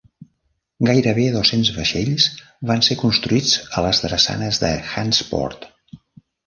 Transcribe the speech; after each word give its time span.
Gairebé 0.89 1.25
dos-cents 1.35 1.69
vaixells 1.75 2.27
van 2.73 2.81
ser 2.89 2.99
construïts 3.05 3.55
a 3.81 3.85
les 3.89 4.05
drassanes 4.09 4.63
de 4.67 4.75
Hantsport. 4.97 5.75